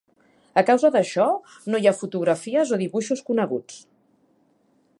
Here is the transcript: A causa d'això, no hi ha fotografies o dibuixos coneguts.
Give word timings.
A 0.59 0.61
causa 0.69 0.89
d'això, 0.95 1.27
no 1.73 1.81
hi 1.83 1.89
ha 1.91 1.93
fotografies 1.99 2.71
o 2.77 2.79
dibuixos 2.85 3.21
coneguts. 3.29 3.77